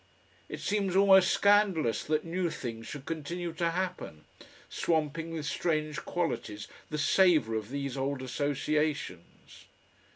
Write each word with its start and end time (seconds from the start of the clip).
It 0.49 0.59
seems 0.59 0.95
almost 0.95 1.29
scandalous 1.29 2.03
that 2.05 2.25
new 2.25 2.49
things 2.49 2.87
should 2.87 3.05
continue 3.05 3.53
to 3.53 3.69
happen, 3.69 4.23
swamping 4.67 5.29
with 5.31 5.45
strange 5.45 6.03
qualities 6.05 6.67
the 6.89 6.97
savour 6.97 7.53
of 7.53 7.69
these 7.69 7.95
old 7.95 8.23
associations. 8.23 9.65